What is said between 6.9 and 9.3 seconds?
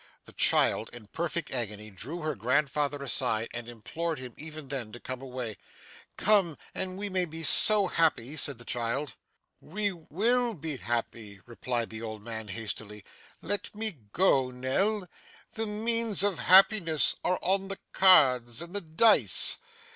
we may be so happy,' said the child.